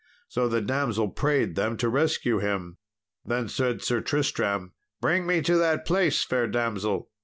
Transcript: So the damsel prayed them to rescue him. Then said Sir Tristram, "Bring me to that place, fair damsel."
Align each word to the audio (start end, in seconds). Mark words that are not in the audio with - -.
So 0.27 0.47
the 0.49 0.61
damsel 0.61 1.09
prayed 1.09 1.53
them 1.53 1.77
to 1.77 1.87
rescue 1.87 2.39
him. 2.39 2.77
Then 3.23 3.47
said 3.47 3.83
Sir 3.83 4.01
Tristram, 4.01 4.73
"Bring 4.99 5.27
me 5.27 5.43
to 5.43 5.55
that 5.57 5.85
place, 5.85 6.23
fair 6.23 6.47
damsel." 6.47 7.11